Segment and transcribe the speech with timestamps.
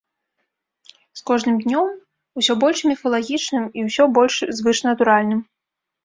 [1.19, 1.91] З кожным днём
[2.41, 5.41] усё больш міфалагічным і ўсё больш звышнатуральным.